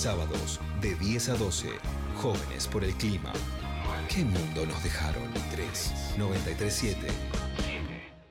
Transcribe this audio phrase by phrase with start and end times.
[0.00, 1.68] Sábados de 10 a 12.
[2.22, 3.34] Jóvenes por el clima.
[4.08, 5.30] ¿Qué mundo nos dejaron?
[5.52, 7.06] 3 937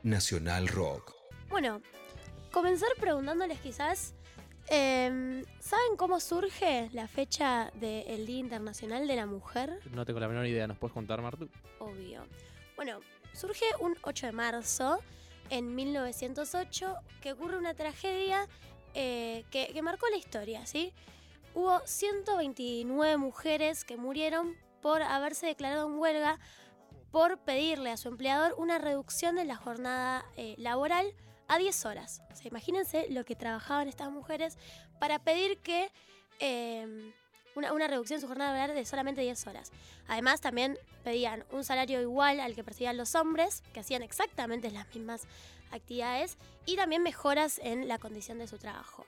[0.01, 1.13] Nacional Rock.
[1.47, 1.79] Bueno,
[2.51, 4.15] comenzar preguntándoles quizás,
[4.67, 9.79] em, ¿saben cómo surge la fecha del Día Internacional de la Mujer?
[9.91, 11.49] No tengo la menor idea, ¿nos puedes contar, Martu?
[11.77, 12.23] Obvio.
[12.77, 12.99] Bueno,
[13.33, 15.01] surge un 8 de marzo
[15.51, 18.47] en 1908 que ocurre una tragedia
[18.95, 20.93] eh, que, que marcó la historia, ¿sí?
[21.53, 26.39] Hubo 129 mujeres que murieron por haberse declarado en huelga
[27.11, 31.13] por pedirle a su empleador una reducción de la jornada eh, laboral
[31.47, 32.21] a 10 horas.
[32.31, 34.57] O sea, imagínense lo que trabajaban estas mujeres
[34.99, 35.91] para pedir que
[37.55, 39.71] una, una reducción de su jornada laboral de solamente 10 horas.
[40.07, 44.87] Además, también pedían un salario igual al que percibían los hombres, que hacían exactamente las
[44.95, 45.27] mismas
[45.71, 49.05] actividades, y también mejoras en la condición de su trabajo.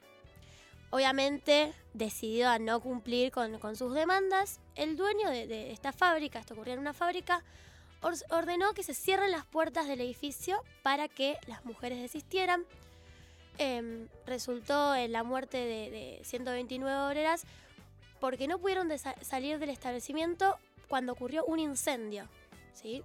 [0.91, 6.73] Obviamente, decidió a no cumplir con, sus demandas, el dueño de, esta fábrica, esto ocurría
[6.73, 7.43] en una fábrica,
[8.01, 12.65] or- ordenó que se cierren las puertas del edificio para que las mujeres desistieran.
[13.57, 17.43] Em, resultó en la muerte de, de 129 obreras
[18.19, 18.89] porque no pudieron
[19.21, 20.57] salir del establecimiento
[20.87, 22.27] cuando ocurrió un incendio.
[22.73, 23.03] ¿sí?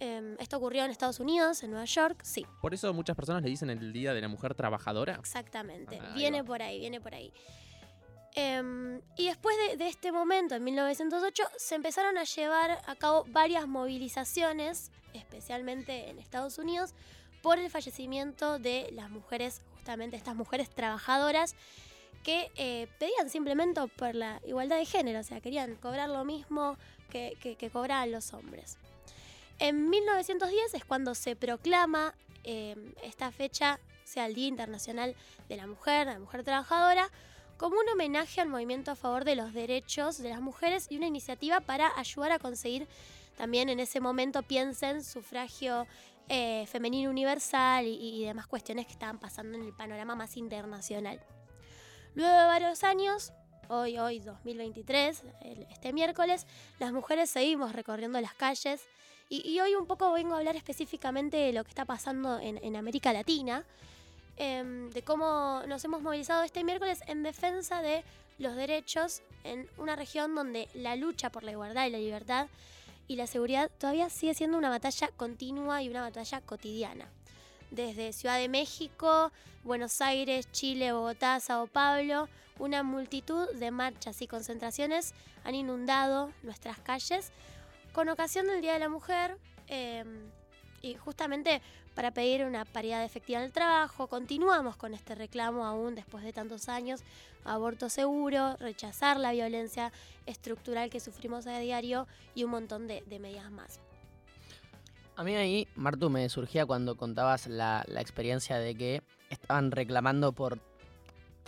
[0.00, 3.48] Em, esto ocurrió en Estados Unidos, en Nueva York, sí, Por eso muchas personas le
[3.50, 5.16] dicen el Día de la Mujer Trabajadora.
[5.18, 5.98] exactamente.
[6.00, 7.32] Ah, viene por ahí, viene por ahí.
[8.34, 13.24] Em, y después de, de este momento, en 1908, se empezaron a llevar a cabo
[13.28, 16.94] varias movilizaciones, especialmente en Estados Unidos,
[17.42, 21.56] por el fallecimiento de las mujeres, justamente estas mujeres trabajadoras,
[22.22, 26.76] que eh, pedían simplemente por la igualdad de género, o sea, querían cobrar lo mismo
[27.10, 28.76] que, que- que cobraban los hombres.
[29.58, 32.14] En 1910 es cuando se proclama
[32.44, 35.16] eh, esta fecha, sea el Día Internacional
[35.48, 37.10] de la Mujer, de la Mujer Trabajadora,
[37.56, 41.08] como un homenaje al movimiento a favor de los derechos de las mujeres y una
[41.08, 42.86] iniciativa para ayudar a conseguir
[43.36, 45.86] también en ese momento, piensen, sufragio
[46.28, 51.20] eh, femenino universal y, y demás cuestiones que estaban pasando en el panorama más internacional.
[52.14, 53.32] Luego de varios años,
[53.68, 56.46] hoy, hoy 2023, el- este miércoles,
[56.78, 58.82] las mujeres seguimos recorriendo las calles
[59.28, 62.76] y, hoy un poco vengo a hablar específicamente de lo que está pasando en, en
[62.76, 63.64] América Latina,
[64.36, 68.04] em, de cómo nos hemos movilizado este miércoles en defensa de
[68.38, 72.48] los derechos en una región donde la lucha por la igualdad y la libertad
[73.06, 77.08] y la seguridad todavía sigue siendo una batalla continua y una batalla cotidiana.
[77.70, 79.32] Desde Ciudad de México,
[79.64, 82.28] Buenos Aires, Chile, Bogotá, Sao Paulo,
[82.58, 87.32] una multitud de marchas y concentraciones han inundado nuestras calles
[87.92, 89.36] con ocasión del Día de la Mujer
[89.68, 90.04] eh,
[90.82, 91.60] y justamente
[91.94, 94.06] para pedir una paridad efectiva en el trabajo.
[94.06, 97.02] Continuamos con este reclamo aún después de tantos años.
[97.44, 99.92] Aborto seguro, rechazar la violencia
[100.26, 103.80] estructural que sufrimos a diario y un montón de, medidas más.
[105.16, 110.60] A mí ahí, Martu, me surgía cuando contabas la experiencia de que estaban reclamando por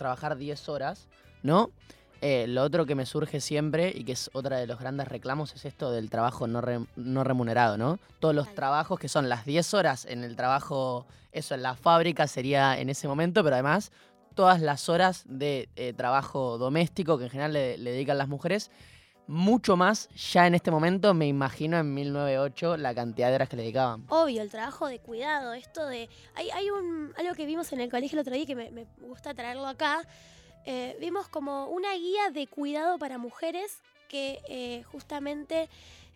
[0.01, 1.07] trabajar 10 horas,
[1.43, 1.69] ¿no?
[2.23, 5.55] Eh, lo otro que me surge siempre y que es otra de los grandes reclamos
[5.55, 7.97] es esto del trabajo no, re- no remunerado, ¿no?
[8.19, 12.27] Todos los trabajos que son las 10 horas en el trabajo, eso en la fábrica
[12.27, 13.91] sería en ese momento, pero además
[14.35, 18.69] todas las horas de eh, trabajo doméstico que en general le, le dedican las mujeres,
[19.27, 23.55] mucho más ya en este momento, me imagino en 1908 la cantidad de horas que
[23.55, 24.05] le dedicaban.
[24.09, 26.09] Obvio, el trabajo de cuidado, esto de...
[26.35, 28.85] Hay, hay un, algo que vimos en el colegio el otro día que me, me
[29.07, 30.01] gusta traerlo acá.
[30.65, 35.69] Eh, vimos como una guía de cuidado para mujeres que eh, justamente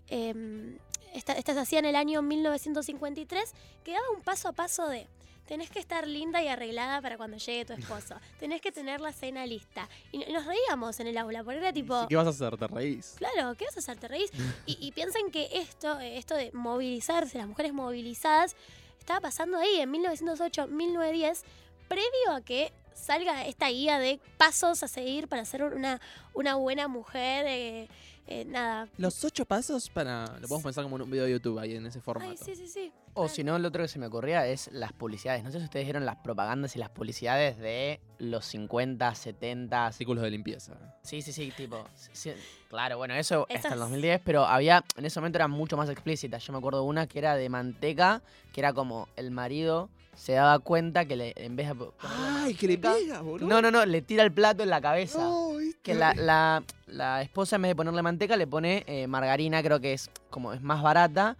[0.09, 0.77] eh,
[1.13, 3.53] esta, esta se hacía en el año 1953,
[3.83, 5.07] que daba un paso a paso de...
[5.47, 8.15] Tenés que estar linda y arreglada para cuando llegue tu esposo.
[8.39, 9.87] Tenés que tener la cena lista.
[10.11, 12.07] Y nos reíamos en el aula, porque era tipo...
[12.09, 12.57] ¿Qué vas a hacer?
[12.57, 13.15] ¿Te reís?
[13.17, 13.97] Claro, ¿qué vas a hacer?
[13.97, 14.31] ¿Te reís?
[14.65, 18.55] Y, y piensen que esto, eh, esto de movilizarse, las mujeres movilizadas,
[18.99, 21.43] estaba pasando ahí en 1908, 1910,
[21.87, 26.01] previo a que salga esta guía de pasos a seguir para ser una,
[26.33, 27.45] una buena mujer.
[27.47, 27.87] eh,
[28.27, 28.87] eh, nada.
[28.97, 30.25] Los ocho pasos para.
[30.39, 32.31] Lo podemos pensar como en un video de YouTube ahí en ese formato.
[32.31, 32.91] Ay, sí, sí, sí.
[33.13, 35.43] O si no, lo otro que se me ocurría es las publicidades.
[35.43, 39.85] No sé si ustedes vieron las propagandas y las publicidades de los 50, 70.
[39.85, 40.73] Artículos de limpieza.
[41.03, 41.85] Sí, sí, sí, tipo.
[42.13, 42.31] sí,
[42.67, 44.83] claro, bueno, eso Esas- hasta el 2010, pero había.
[44.97, 46.43] En ese momento eran mucho más explícitas.
[46.43, 50.59] Yo me acuerdo una que era de manteca, que era como el marido se daba
[50.59, 51.85] cuenta que le, en vez de.
[51.99, 53.47] ¡Ay, que le pega, boludo!
[53.47, 55.19] No, no, no, le tira el plato en la cabeza.
[55.19, 55.49] No.
[55.83, 59.79] Que la, la- la esposa en vez de ponerle manteca le pone eh, margarina, creo
[59.79, 61.37] que es como es más barata.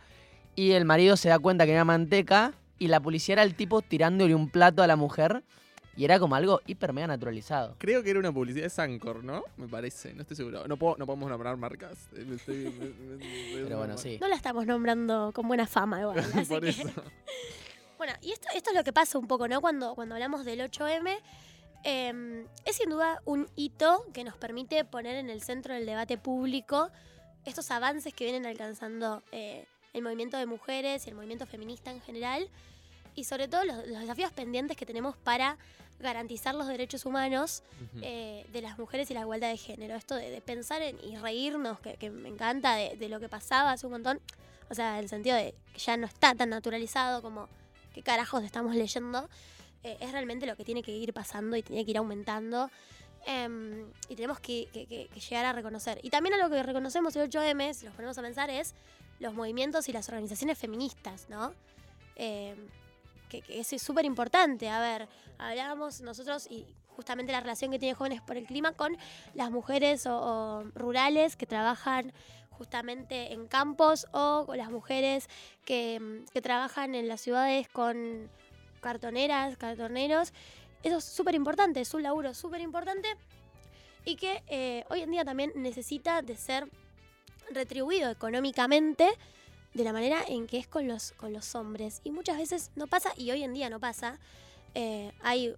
[0.56, 3.81] Y el marido se da cuenta que era manteca y la policía era el tipo
[3.81, 5.44] tirándole un plato a la mujer
[5.98, 7.75] Y era como algo hiper mega naturalizado.
[7.77, 9.44] Creo que era una publicidad de Sancor, ¿no?
[9.57, 10.68] Me parece, no estoy seguro.
[10.68, 11.98] No, puedo, no podemos nombrar marcas.
[12.16, 13.18] Eh, me estoy- me- me-
[13.57, 14.18] me- Pero bueno, sí.
[14.22, 16.19] No la estamos nombrando con buena fama igual.
[16.36, 16.89] así Por que- eso.
[17.97, 19.62] Bueno, y esto, esto es lo que pasa un poco, ¿no?
[19.62, 21.18] Cuando, cuando hablamos del 8M,
[21.83, 26.18] eh, es sin duda un hito que nos permite poner en el centro del debate
[26.18, 26.89] público
[27.45, 32.01] estos avances que vienen alcanzando eh, el movimiento de mujeres y el movimiento feminista en
[32.01, 32.50] general,
[33.13, 35.57] y sobre todo los, los desafíos pendientes que tenemos para
[36.00, 37.63] garantizar los derechos humanos
[38.01, 39.95] eh, de las mujeres y la igualdad de género.
[39.95, 43.30] Esto de, de pensar en, y reírnos, que, que me encanta, de, de lo que
[43.30, 44.19] pasaba hace un montón.
[44.69, 47.48] O sea, en el sentido de que ya no está tan naturalizado como
[47.95, 49.30] qué carajos estamos leyendo.
[49.83, 52.69] eh, es realmente lo que tiene que ir pasando y tiene que ir aumentando.
[53.27, 54.68] em, y tenemos que,
[55.30, 56.00] llegar a reconocer.
[56.03, 58.75] Y también a lo que reconocemos el 8M, si nos ponemos a pensar, es
[59.19, 61.53] los movimientos y las organizaciones feministas, ¿no?
[62.15, 62.56] Em,
[63.30, 64.69] que, eso es súper importante.
[64.69, 65.07] A ver,
[65.39, 68.95] hablábamos nosotros y justamente la relación que tiene Jóvenes por el Clima con
[69.33, 72.13] las mujeres o rurales que trabajan
[72.57, 75.27] justamente en campos o con las mujeres
[75.65, 78.29] que, mm, que trabajan en las ciudades con
[78.81, 80.33] cartoneras, cartoneros.
[80.83, 83.07] Eso es súper importante, es un laburo súper importante
[84.05, 86.67] y que eh, hoy en día también necesita de ser
[87.49, 89.09] retribuido económicamente
[89.73, 92.01] de la manera en que es con los, con los hombres.
[92.03, 94.19] Y muchas veces no pasa, y hoy en día no pasa.
[94.73, 95.53] Eh, hay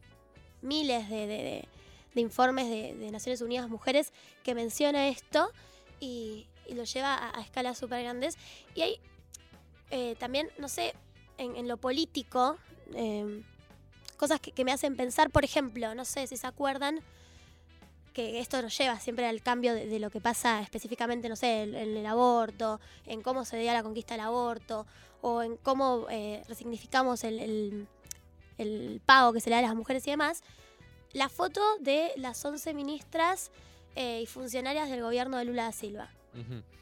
[0.61, 1.67] miles de, de-
[2.13, 4.11] de- informes de Naciones Unidas Mujeres
[4.43, 5.51] que menciona esto
[5.99, 8.37] y, y lo lleva a, escalas súper grandes.
[8.75, 8.99] Y hay
[9.91, 10.93] eh, también, no sé,
[11.37, 12.57] en, lo político,
[12.93, 13.41] eh,
[14.17, 17.01] cosas que, me hacen pensar, por ejemplo, no sé si se acuerdan,
[18.13, 21.75] que esto nos lleva siempre al cambio de, lo que pasa específicamente, no sé, en,
[21.75, 24.87] el aborto, en cómo se dio la conquista del aborto,
[25.21, 27.87] o en cómo eh, resignificamos el
[29.05, 30.43] pago que se le da a las mujeres y demás,
[31.13, 33.51] la foto de las 11 ministras
[33.95, 36.09] eh, y funcionarias del gobierno de Lula da Silva.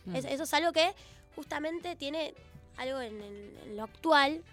[0.06, 0.16] Mm.
[0.16, 0.94] Es- eso es algo que
[1.36, 2.34] justamente tiene
[2.78, 4.44] algo en, en- en lo actual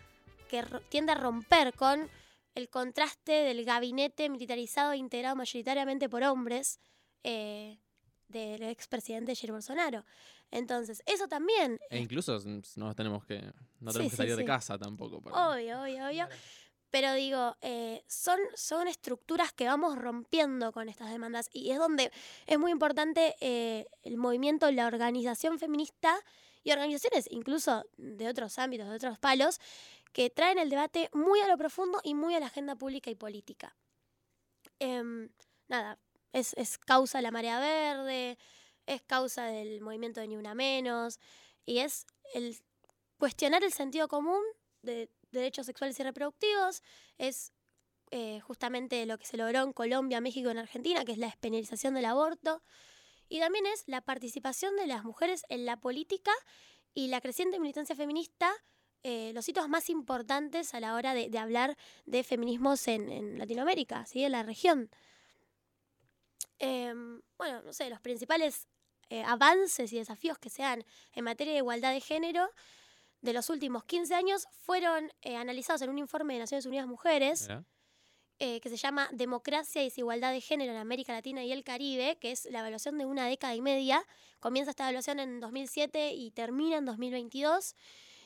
[0.49, 2.09] que tiende a romper con
[2.55, 6.79] el contraste del gabinete militarizado e integrado mayoritariamente por hombres
[7.25, 7.79] eh,
[8.29, 10.05] del expresidente Jair Bolsonaro.
[10.51, 12.47] Entonces, eso también, E incluso s-
[12.77, 13.41] no tenemos que,
[13.81, 14.47] no Sí, tenemos que sí, salir de sí.
[14.47, 15.23] casa tampoco.
[15.23, 16.29] para- obvio, obvio, obvio.
[16.93, 22.13] Pero digo, eh, son, son estructuras que vamos rompiendo con estas demandas y es donde
[22.47, 26.15] es muy importante eh, el movimiento, la organización feminista
[26.63, 29.59] y organizaciones incluso de otros ámbitos, de otros palos,
[30.13, 33.15] que traen el debate muy a lo profundo y muy a la agenda pública y
[33.15, 33.75] política.
[34.79, 35.31] Em,
[35.69, 35.99] nada,
[36.35, 38.37] es, es causa de la marea verde,
[38.85, 41.19] es causa del movimiento de Ni Una Menos
[41.65, 42.05] y es
[42.35, 42.55] el
[43.17, 44.43] cuestionar el sentido común
[44.83, 46.83] de derechos sexuales y reproductivos,
[47.19, 47.53] es
[48.11, 51.27] eh, justamente lo que se logró en Colombia, México y en Argentina, que es la
[51.27, 52.63] despenalización del aborto,
[53.29, 56.33] y también es la participación de las mujeres en la política
[56.95, 58.53] y la creciente militancia feminista,
[59.03, 64.05] eh, los hitos más importantes a la hora de, hablar de feminismos en, en Latinoamérica,
[64.07, 64.25] ¿sí?
[64.25, 64.91] en la región.
[66.59, 68.69] Em, bueno, no sé, los principales
[69.11, 72.49] eh, avances y desafíos que se dan en materia de igualdad de género
[73.23, 77.47] de los últimos 15 años fueron eh, analizados en un informe de Naciones Unidas Mujeres
[78.39, 82.19] eh, que se llama Democracia y Desigualdad de Género en América Latina y el Caribe,
[82.21, 84.05] que es la evaluación de una década y media.
[84.41, 87.77] Comienza esta evaluación en 2007 y termina en 2022,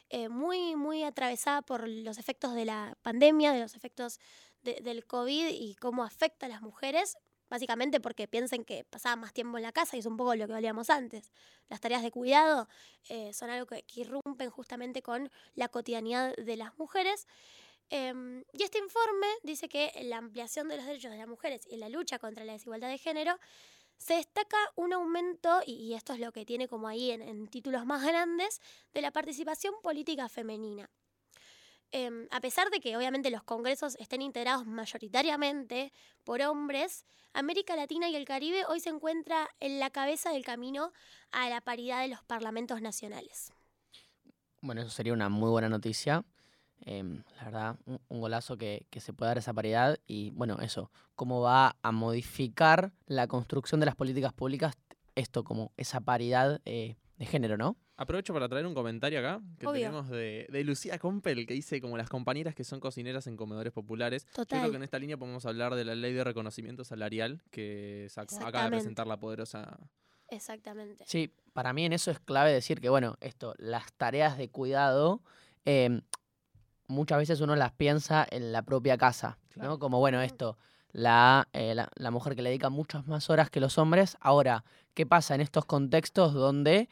[0.09, 4.19] eh, muy, muy atravesada por los efectos de la pandemia, de los efectos
[4.63, 7.17] de- del COVID y cómo afecta a las mujeres.
[7.49, 10.47] Básicamente porque piensen que pasaban más tiempo en la casa y es un poco lo
[10.47, 11.33] que hablábamos antes.
[11.69, 12.69] Las tareas de cuidado
[13.09, 17.27] eh, son algo que, irrumpen justamente con la cotidianidad de las mujeres.
[17.89, 21.77] Em, y este informe dice que la ampliación de los derechos de las mujeres y
[21.77, 23.39] la lucha contra la desigualdad de género
[23.97, 27.49] se destaca un aumento, y, y esto es lo que tiene como ahí en, en
[27.49, 28.61] títulos más grandes,
[28.93, 30.91] de la participación política femenina.
[31.99, 38.11] Em, a pesar de que obviamente los congresos estén integrados mayoritariamente por hombres, América Latina
[38.11, 40.93] y el Caribe hoy se encuentra en la cabeza del camino
[41.33, 43.51] a la paridad de los parlamentos nacionales.
[44.61, 46.23] Bueno, eso sería una muy buena noticia.
[46.85, 50.91] Em, la verdad, un, golazo que, que se pueda dar esa paridad y bueno, eso,
[51.15, 54.75] cómo va a modificar la construcción de las políticas públicas
[55.15, 57.77] esto, como esa paridad eh, de género, ¿no?
[57.97, 59.81] Aprovecho para traer un comentario acá que Obvio.
[59.81, 63.73] tenemos de, de Lucía Compel, que dice como las compañeras que son cocineras en comedores
[63.73, 64.27] populares.
[64.27, 64.61] Yo Total.
[64.61, 68.35] creo que en esta línea podemos hablar de la ley de reconocimiento salarial que sacó,
[68.37, 68.77] acaba de Exactamente.
[68.77, 69.79] presentar la poderosa.
[70.29, 71.05] Exactamente.
[71.07, 75.23] Sí, para mí en eso es clave decir que, bueno, esto, las tareas de cuidado,
[75.65, 76.03] em,
[76.89, 79.71] muchas veces uno las piensa en la propia casa, Claro.
[79.71, 79.79] ¿no?
[79.79, 80.23] Como, bueno, Mm.
[80.25, 80.59] esto,
[80.97, 84.17] la, eh, la, la mujer que le dedica muchas más horas que los hombres.
[84.19, 86.89] Ahora, ¿qué pasa en estos contextos donde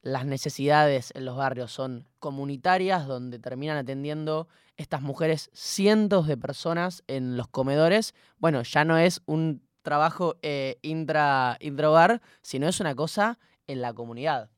[0.00, 4.46] las necesidades en los barrios son comunitarias, donde terminan atendiendo
[4.76, 8.14] estas mujeres cientos de personas en los comedores?
[8.38, 13.92] Bueno, ya no es un trabajo eh, intra, intrahogar, sino es una cosa en la
[13.92, 14.50] comunidad.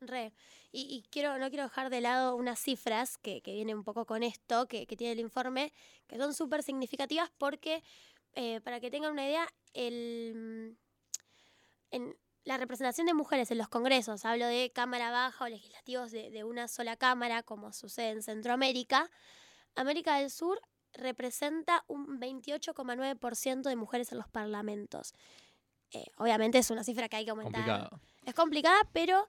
[0.00, 0.32] Re.
[0.72, 4.06] Y, y quiero, no quiero dejar de lado unas cifras que, que vienen un poco
[4.06, 5.72] con esto, que, que tiene el informe,
[6.06, 7.82] que son súper significativas porque,
[8.34, 10.76] eh, para que tengan una idea, el,
[11.90, 16.30] en la representación de mujeres en los congresos, hablo de Cámara Baja o legislativos de,
[16.30, 19.10] de una sola Cámara, como sucede en Centroamérica,
[19.74, 20.60] América del Sur
[20.92, 25.14] representa un 28,9% de mujeres en los parlamentos.
[25.92, 27.64] Eh, obviamente es una cifra que hay que aumentar.
[27.64, 28.00] Complicado.
[28.24, 29.26] Es complicada, pero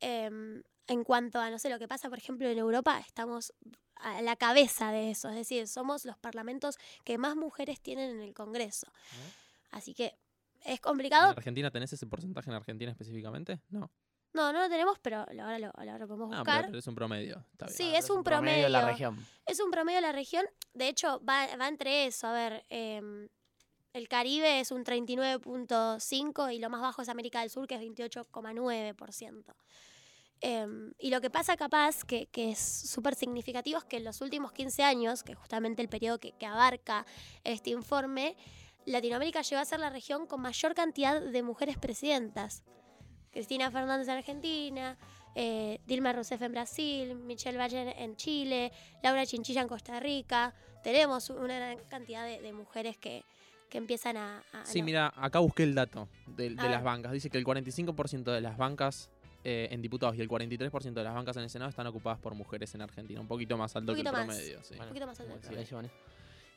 [0.00, 3.52] em, en cuanto a, no sé, lo que pasa, por ejemplo, en Europa, estamos
[3.96, 5.28] a la cabeza de eso.
[5.28, 8.86] Es decir, somos los parlamentos que más mujeres tienen en el Congreso.
[9.70, 10.16] Así que
[10.62, 11.30] es ¿En complicado.
[11.30, 13.60] Argentina tenés ese porcentaje en Argentina específicamente?
[13.68, 13.90] No.
[14.34, 16.56] No, no lo tenemos, pero ahora lo, ahora lo podemos Ah, buscar.
[16.56, 17.44] pero, pero es un promedio.
[17.52, 17.76] Está bien.
[17.76, 18.68] Sí, Ah, es un de promedio.
[18.68, 19.26] la región.
[19.46, 20.44] Es un promedio de la región.
[20.74, 22.26] De hecho, va, va entre eso.
[22.28, 23.28] A ver, em,
[23.94, 27.80] el Caribe es un 39.5 y lo más bajo es América del Sur, que es
[27.80, 29.54] 28,9%.
[30.40, 34.20] Em, y lo que pasa capaz, que, que es súper significativo, es que en los
[34.20, 37.04] últimos 15 años, que es justamente el periodo que, que abarca
[37.44, 38.36] este informe,
[38.86, 42.62] Latinoamérica llegó a ser la región con mayor cantidad de mujeres presidentas.
[43.32, 44.96] Cristina Fernández en Argentina,
[45.34, 50.54] eh, Dilma Rousseff en Brasil, Michelle Valle en Chile, Laura Chinchilla en Costa Rica.
[50.82, 53.24] Tenemos una gran cantidad de, de mujeres que,
[53.68, 54.42] que empiezan a...
[54.52, 57.12] a- Sí, no, mira, acá busqué el dato de, las bancas.
[57.12, 59.10] Dice que el 45% de las bancas
[59.44, 62.34] eh, en diputados y el 43% de las bancas en el Senado están ocupadas por
[62.34, 63.20] mujeres en Argentina.
[63.20, 64.14] Un poquito más alto que el más.
[64.14, 64.62] promedio.
[64.62, 64.74] Sí.
[64.78, 65.34] Un poquito más alto.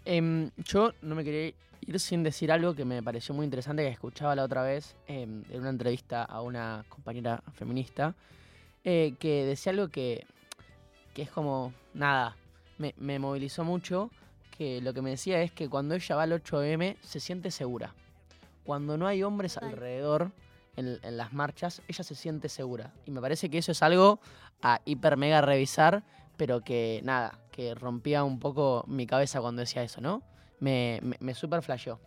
[0.04, 3.90] Em, yo no me quería ir sin decir algo que me pareció muy interesante que
[3.90, 8.16] escuchaba la otra vez em, en una entrevista a una compañera feminista
[8.84, 10.26] eh, que decía algo que,
[11.14, 12.36] que es como, nada,
[12.80, 14.10] me, me movilizó mucho,
[14.58, 17.94] que lo que me decía es que cuando ella va al 8M se siente segura.
[18.64, 19.70] Cuando no hay hombres Total.
[19.70, 20.32] alrededor
[20.76, 22.94] en, las marchas, ella se siente segura.
[23.06, 24.20] Y me parece que eso es algo
[24.62, 26.04] a hiper mega revisar,
[26.38, 30.22] pero que nada, que rompía un poco mi cabeza cuando decía eso, ¿no?
[30.60, 32.00] Me, me, super flasheó.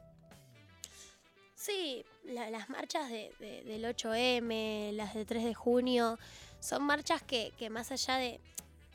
[1.55, 6.19] Sí, la- las marchas de- de- del 8M, las de 3 de junio,
[6.61, 8.41] son marchas que, que más allá de,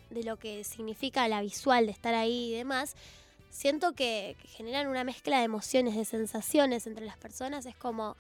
[0.09, 2.95] de lo que significa la visual de estar ahí y demás,
[3.49, 7.65] siento que generan una mezcla de emociones, de sensaciones entre las personas.
[7.65, 8.15] Es como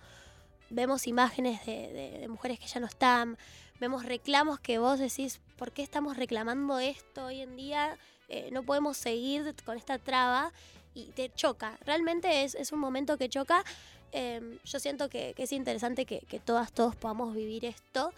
[0.69, 3.37] vemos imágenes de, mujeres que ya no están,
[3.79, 7.97] vemos reclamos que vos decís, ¿por qué estamos reclamando esto hoy en día?
[8.27, 10.51] Eh, no podemos seguir con esta traba
[10.93, 11.77] y te choca.
[11.85, 13.63] Realmente es, es un momento que choca.
[14.11, 18.11] Eh, yo siento que, es interesante que, todas, todos podamos vivir esto,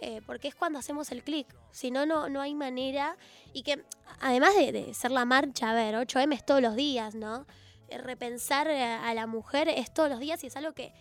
[0.00, 1.46] eh, porque es cuando hacemos el clic.
[1.70, 3.16] Si no, no, no hay manera.
[3.52, 3.84] Y que
[4.20, 7.46] además de, de ser la marcha, a ver, 8M es todos los días, ¿no?
[7.88, 10.92] Eh, repensar a la mujer es todos los días y es algo que,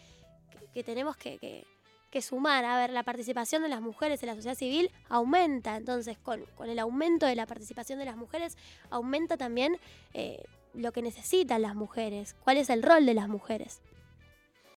[0.73, 1.65] que- tenemos que, que-
[2.09, 2.63] que sumar.
[2.65, 5.75] A ver, la participación de las mujeres en la sociedad civil aumenta.
[5.75, 8.55] Entonces, con, con el aumento de la participación de las mujeres,
[8.91, 9.77] aumenta también
[10.13, 10.43] eh,
[10.75, 13.81] lo que necesitan las mujeres, cuál es el rol de las mujeres.